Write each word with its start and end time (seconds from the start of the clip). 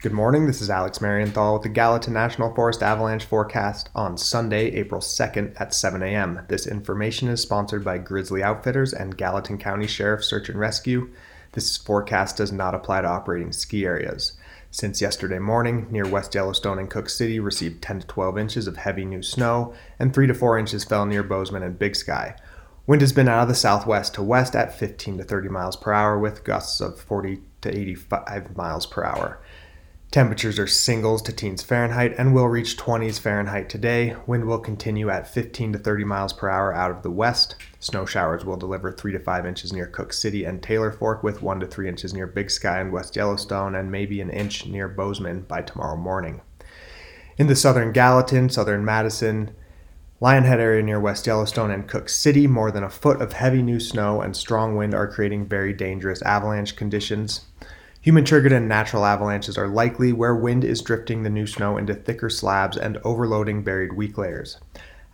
Good 0.00 0.12
morning, 0.12 0.46
this 0.46 0.62
is 0.62 0.70
Alex 0.70 1.00
Marienthal 1.00 1.54
with 1.54 1.62
the 1.62 1.68
Gallatin 1.68 2.12
National 2.12 2.54
Forest 2.54 2.84
Avalanche 2.84 3.24
Forecast 3.24 3.90
on 3.96 4.16
Sunday, 4.16 4.66
April 4.66 5.00
2nd 5.00 5.60
at 5.60 5.74
7 5.74 6.04
a.m. 6.04 6.42
This 6.46 6.68
information 6.68 7.26
is 7.26 7.42
sponsored 7.42 7.82
by 7.82 7.98
Grizzly 7.98 8.40
Outfitters 8.40 8.92
and 8.92 9.18
Gallatin 9.18 9.58
County 9.58 9.88
Sheriff 9.88 10.24
Search 10.24 10.48
and 10.48 10.60
Rescue. 10.60 11.10
This 11.50 11.76
forecast 11.76 12.36
does 12.36 12.52
not 12.52 12.76
apply 12.76 13.00
to 13.00 13.08
operating 13.08 13.50
ski 13.50 13.84
areas. 13.84 14.34
Since 14.70 15.02
yesterday 15.02 15.40
morning, 15.40 15.88
near 15.90 16.06
West 16.06 16.32
Yellowstone 16.32 16.78
and 16.78 16.88
Cooke 16.88 17.08
City 17.08 17.40
received 17.40 17.82
10 17.82 18.02
to 18.02 18.06
12 18.06 18.38
inches 18.38 18.68
of 18.68 18.76
heavy 18.76 19.04
new 19.04 19.24
snow, 19.24 19.74
and 19.98 20.14
3 20.14 20.28
to 20.28 20.34
4 20.34 20.60
inches 20.60 20.84
fell 20.84 21.06
near 21.06 21.24
Bozeman 21.24 21.64
and 21.64 21.76
Big 21.76 21.96
Sky. 21.96 22.36
Wind 22.86 23.02
has 23.02 23.12
been 23.12 23.26
out 23.26 23.42
of 23.42 23.48
the 23.48 23.54
southwest 23.56 24.14
to 24.14 24.22
west 24.22 24.54
at 24.54 24.78
15 24.78 25.18
to 25.18 25.24
30 25.24 25.48
miles 25.48 25.74
per 25.74 25.92
hour 25.92 26.16
with 26.16 26.44
gusts 26.44 26.80
of 26.80 27.00
40 27.00 27.40
to 27.62 27.76
85 27.76 28.56
miles 28.56 28.86
per 28.86 29.02
hour. 29.02 29.40
Temperatures 30.18 30.58
are 30.58 30.66
singles 30.66 31.22
to 31.22 31.32
teens 31.32 31.62
Fahrenheit 31.62 32.12
and 32.18 32.34
will 32.34 32.48
reach 32.48 32.76
20s 32.76 33.20
Fahrenheit 33.20 33.68
today. 33.68 34.16
Wind 34.26 34.46
will 34.46 34.58
continue 34.58 35.10
at 35.10 35.32
15 35.32 35.74
to 35.74 35.78
30 35.78 36.02
miles 36.02 36.32
per 36.32 36.48
hour 36.48 36.74
out 36.74 36.90
of 36.90 37.04
the 37.04 37.10
west. 37.12 37.54
Snow 37.78 38.04
showers 38.04 38.44
will 38.44 38.56
deliver 38.56 38.90
3 38.90 39.12
to 39.12 39.20
5 39.20 39.46
inches 39.46 39.72
near 39.72 39.86
Cooke 39.86 40.12
City 40.12 40.42
and 40.42 40.60
Taylor 40.60 40.90
Fork, 40.90 41.22
with 41.22 41.40
1 41.40 41.60
to 41.60 41.66
3 41.66 41.88
inches 41.88 42.12
near 42.12 42.26
Big 42.26 42.50
Sky 42.50 42.80
and 42.80 42.90
West 42.90 43.14
Yellowstone, 43.14 43.76
and 43.76 43.92
maybe 43.92 44.20
an 44.20 44.30
inch 44.30 44.66
near 44.66 44.88
Bozeman 44.88 45.42
by 45.42 45.62
tomorrow 45.62 45.96
morning. 45.96 46.40
In 47.36 47.46
the 47.46 47.54
southern 47.54 47.92
Gallatin, 47.92 48.48
southern 48.48 48.84
Madison, 48.84 49.52
Lionhead 50.20 50.58
area 50.58 50.82
near 50.82 50.98
West 50.98 51.28
Yellowstone 51.28 51.70
and 51.70 51.86
Cooke 51.86 52.08
City, 52.08 52.48
more 52.48 52.72
than 52.72 52.82
a 52.82 52.90
foot 52.90 53.22
of 53.22 53.34
heavy 53.34 53.62
new 53.62 53.78
snow 53.78 54.20
and 54.20 54.36
strong 54.36 54.74
wind 54.74 54.94
are 54.94 55.06
creating 55.06 55.46
very 55.46 55.72
dangerous 55.72 56.22
avalanche 56.22 56.74
conditions. 56.74 57.42
Human 58.08 58.24
triggered 58.24 58.52
and 58.52 58.66
natural 58.66 59.04
avalanches 59.04 59.58
are 59.58 59.68
likely 59.68 60.14
where 60.14 60.34
wind 60.34 60.64
is 60.64 60.80
drifting 60.80 61.24
the 61.24 61.28
new 61.28 61.46
snow 61.46 61.76
into 61.76 61.92
thicker 61.92 62.30
slabs 62.30 62.74
and 62.74 62.96
overloading 63.04 63.62
buried 63.62 63.92
weak 63.92 64.16
layers. 64.16 64.56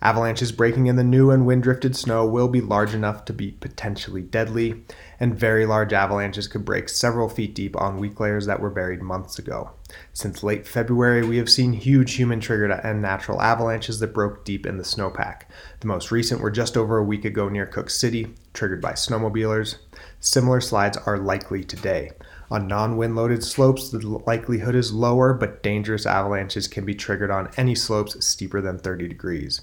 Avalanches 0.00 0.52
breaking 0.52 0.86
in 0.86 0.94
the 0.94 1.02
new 1.02 1.32
and 1.32 1.44
wind 1.44 1.64
drifted 1.64 1.96
snow 1.96 2.24
will 2.24 2.46
be 2.46 2.60
large 2.60 2.94
enough 2.94 3.24
to 3.24 3.32
be 3.32 3.50
potentially 3.50 4.22
deadly, 4.22 4.84
and 5.18 5.36
very 5.36 5.66
large 5.66 5.92
avalanches 5.92 6.46
could 6.46 6.64
break 6.64 6.88
several 6.88 7.28
feet 7.28 7.52
deep 7.52 7.76
on 7.76 7.98
weak 7.98 8.20
layers 8.20 8.46
that 8.46 8.60
were 8.60 8.70
buried 8.70 9.02
months 9.02 9.40
ago. 9.40 9.70
Since 10.12 10.44
late 10.44 10.64
February, 10.64 11.26
we 11.26 11.38
have 11.38 11.50
seen 11.50 11.72
huge 11.72 12.14
human 12.14 12.38
triggered 12.38 12.70
and 12.70 13.02
natural 13.02 13.42
avalanches 13.42 13.98
that 13.98 14.14
broke 14.14 14.44
deep 14.44 14.66
in 14.66 14.76
the 14.76 14.84
snowpack. 14.84 15.42
The 15.80 15.88
most 15.88 16.12
recent 16.12 16.40
were 16.40 16.50
just 16.50 16.76
over 16.76 16.98
a 16.98 17.04
week 17.04 17.24
ago 17.24 17.48
near 17.48 17.66
Cooke 17.66 17.90
City, 17.90 18.34
triggered 18.52 18.80
by 18.80 18.92
snowmobilers. 18.92 19.78
Similar 20.20 20.60
slides 20.60 20.96
are 20.98 21.18
likely 21.18 21.64
today. 21.64 22.12
On 22.54 22.68
non 22.68 22.96
wind 22.96 23.16
loaded 23.16 23.42
slopes, 23.42 23.88
the 23.88 23.98
likelihood 24.06 24.76
is 24.76 24.92
lower, 24.92 25.34
but 25.34 25.60
dangerous 25.60 26.06
avalanches 26.06 26.68
can 26.68 26.84
be 26.84 26.94
triggered 26.94 27.32
on 27.32 27.50
any 27.56 27.74
slopes 27.74 28.24
steeper 28.24 28.60
than 28.60 28.78
30 28.78 29.08
degrees. 29.08 29.62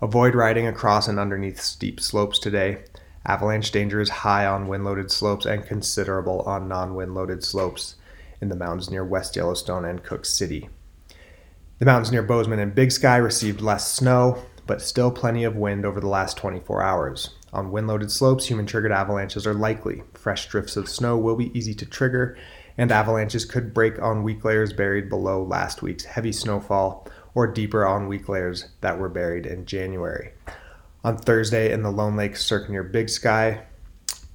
Avoid 0.00 0.34
riding 0.34 0.66
across 0.66 1.06
and 1.06 1.20
underneath 1.20 1.60
steep 1.60 2.00
slopes 2.00 2.38
today. 2.38 2.78
Avalanche 3.26 3.70
danger 3.70 4.00
is 4.00 4.08
high 4.08 4.46
on 4.46 4.68
wind 4.68 4.86
loaded 4.86 5.10
slopes 5.10 5.44
and 5.44 5.66
considerable 5.66 6.40
on 6.46 6.66
non 6.66 6.94
wind 6.94 7.14
loaded 7.14 7.44
slopes 7.44 7.96
in 8.40 8.48
the 8.48 8.56
mountains 8.56 8.90
near 8.90 9.04
West 9.04 9.36
Yellowstone 9.36 9.84
and 9.84 10.02
Cooke 10.02 10.24
City. 10.24 10.70
The 11.78 11.84
mountains 11.84 12.10
near 12.10 12.22
Bozeman 12.22 12.58
and 12.58 12.74
Big 12.74 12.90
Sky 12.90 13.18
received 13.18 13.60
less 13.60 13.92
snow, 13.92 14.42
but 14.66 14.80
still 14.80 15.10
plenty 15.10 15.44
of 15.44 15.56
wind 15.56 15.84
over 15.84 16.00
the 16.00 16.08
last 16.08 16.38
24 16.38 16.80
hours. 16.80 17.34
On 17.52 17.72
wind 17.72 17.88
loaded 17.88 18.12
slopes, 18.12 18.46
human 18.46 18.66
triggered 18.66 18.92
avalanches 18.92 19.46
are 19.46 19.54
likely. 19.54 20.02
Fresh 20.14 20.48
drifts 20.48 20.76
of 20.76 20.88
snow 20.88 21.16
will 21.16 21.36
be 21.36 21.56
easy 21.58 21.74
to 21.74 21.86
trigger, 21.86 22.36
and 22.78 22.92
avalanches 22.92 23.44
could 23.44 23.74
break 23.74 24.00
on 24.00 24.22
weak 24.22 24.44
layers 24.44 24.72
buried 24.72 25.08
below 25.08 25.42
last 25.42 25.82
week's 25.82 26.04
heavy 26.04 26.32
snowfall 26.32 27.08
or 27.34 27.46
deeper 27.46 27.84
on 27.86 28.08
weak 28.08 28.28
layers 28.28 28.68
that 28.80 28.98
were 28.98 29.08
buried 29.08 29.46
in 29.46 29.66
January. 29.66 30.30
On 31.02 31.16
Thursday 31.16 31.72
in 31.72 31.82
the 31.82 31.90
Lone 31.90 32.16
Lake 32.16 32.36
Cirque 32.36 32.68
near 32.68 32.84
Big 32.84 33.08
Sky, 33.08 33.62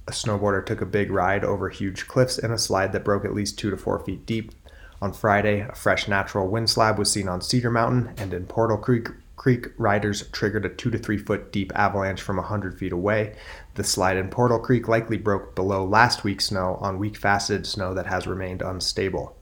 a 0.08 0.12
snowboarder 0.12 0.64
took 0.64 0.80
a 0.80 0.86
big 0.86 1.10
ride 1.10 1.44
over 1.44 1.68
huge 1.68 2.06
cliffs 2.06 2.38
in 2.38 2.52
a 2.52 2.58
slide 2.58 2.92
that 2.92 3.04
broke 3.04 3.24
at 3.24 3.34
least 3.34 3.58
two 3.58 3.70
to 3.70 3.76
four 3.76 3.98
feet 4.00 4.26
deep. 4.26 4.52
On 5.00 5.12
Friday, 5.12 5.60
a 5.60 5.74
fresh 5.74 6.08
natural 6.08 6.48
wind 6.48 6.70
slab 6.70 6.98
was 6.98 7.10
seen 7.10 7.28
on 7.28 7.40
Cedar 7.40 7.70
Mountain, 7.70 8.14
and 8.16 8.32
in 8.32 8.46
Portal 8.46 8.78
Creek, 8.78 9.08
Creek, 9.36 9.68
riders 9.76 10.26
triggered 10.30 10.64
a 10.64 10.68
two 10.68 10.90
to 10.90 10.98
three 10.98 11.18
foot 11.18 11.52
deep 11.52 11.70
avalanche 11.74 12.22
from 12.22 12.36
100 12.36 12.78
feet 12.78 12.92
away. 12.92 13.36
The 13.74 13.84
slide 13.84 14.16
in 14.16 14.28
Portal 14.28 14.58
Creek 14.58 14.88
likely 14.88 15.18
broke 15.18 15.54
below 15.54 15.84
last 15.84 16.24
week's 16.24 16.46
snow 16.46 16.78
on 16.80 16.98
weak 16.98 17.16
faceted 17.16 17.66
snow 17.66 17.94
that 17.94 18.06
has 18.06 18.26
remained 18.26 18.62
unstable. 18.62 19.36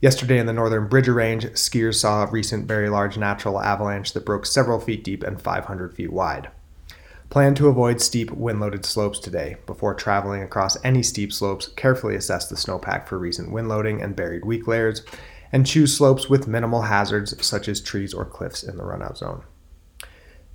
Yesterday 0.00 0.38
in 0.38 0.46
the 0.46 0.52
northern 0.52 0.88
Bridger 0.88 1.14
Range, 1.14 1.46
skiers 1.52 1.94
saw 1.94 2.24
a 2.24 2.30
recent 2.30 2.66
very 2.66 2.90
large 2.90 3.16
natural 3.16 3.60
avalanche 3.60 4.12
that 4.12 4.26
broke 4.26 4.44
several 4.44 4.80
feet 4.80 5.02
deep 5.02 5.22
and 5.22 5.40
500 5.40 5.94
feet 5.94 6.12
wide. 6.12 6.50
Plan 7.30 7.54
to 7.54 7.68
avoid 7.68 8.00
steep 8.02 8.30
wind 8.32 8.60
loaded 8.60 8.84
slopes 8.84 9.18
today. 9.18 9.56
Before 9.64 9.94
traveling 9.94 10.42
across 10.42 10.76
any 10.84 11.02
steep 11.02 11.32
slopes, 11.32 11.68
carefully 11.68 12.14
assess 12.14 12.46
the 12.48 12.56
snowpack 12.56 13.06
for 13.06 13.16
recent 13.16 13.50
wind 13.50 13.68
loading 13.68 14.02
and 14.02 14.14
buried 14.14 14.44
weak 14.44 14.66
layers 14.66 15.02
and 15.52 15.66
choose 15.66 15.96
slopes 15.96 16.28
with 16.28 16.48
minimal 16.48 16.82
hazards 16.82 17.44
such 17.44 17.68
as 17.68 17.80
trees 17.80 18.14
or 18.14 18.24
cliffs 18.24 18.62
in 18.62 18.76
the 18.76 18.82
runout 18.82 19.18
zone. 19.18 19.42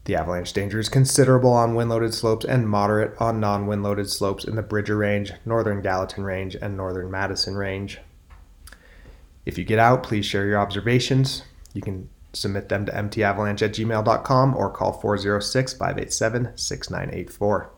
The 0.06 0.16
avalanche 0.16 0.54
danger 0.54 0.80
is 0.80 0.90
considerable 0.90 1.52
on 1.52 1.76
wind 1.76 1.90
loaded 1.90 2.14
slopes 2.14 2.46
and 2.46 2.70
moderate 2.70 3.14
on 3.22 3.40
non 3.40 3.68
wind 3.68 3.84
loaded 3.84 4.10
slopes 4.10 4.46
in 4.46 4.56
the 4.56 4.62
Bridger 4.62 4.96
Range, 4.96 5.34
Northern 5.46 5.82
Gallatin 5.82 6.24
Range, 6.24 6.56
and 6.56 6.78
Northern 6.78 7.12
Madison 7.12 7.56
Range. 7.56 8.00
If 9.46 9.58
you 9.58 9.66
get 9.66 9.80
out, 9.80 10.04
please 10.04 10.26
share 10.26 10.46
your 10.46 10.60
observations. 10.60 11.44
You 11.74 11.82
can 11.82 12.10
submit 12.32 12.70
them 12.70 12.86
to 12.86 12.92
mtavalanche 12.92 13.62
at 13.62 13.74
gmail.com 13.74 14.56
or 14.56 14.70
call 14.70 14.94
406 14.94 15.74
587 15.74 16.58
6984. 16.58 17.70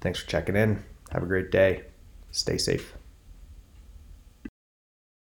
Thanks 0.00 0.20
for 0.20 0.28
checking 0.28 0.56
in. 0.56 0.84
Have 1.12 1.22
a 1.22 1.26
great 1.26 1.50
day. 1.50 1.84
Stay 2.30 2.58
safe. 2.58 2.94